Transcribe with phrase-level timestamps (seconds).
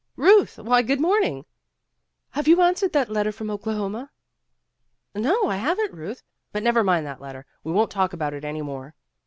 [0.15, 0.57] '''* Ruth!
[0.57, 1.45] Why, good morning!''
[2.31, 4.09] "Have you answered that letter from Okla homa?"
[5.13, 6.23] "No, I haven't, Euth.
[6.51, 7.45] But never mind that letter.
[7.63, 8.95] We won't talk about it any more."